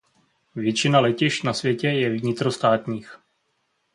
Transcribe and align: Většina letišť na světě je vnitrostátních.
Většina 0.55 0.99
letišť 0.99 1.43
na 1.43 1.53
světě 1.53 1.87
je 1.87 2.09
vnitrostátních. 2.09 3.17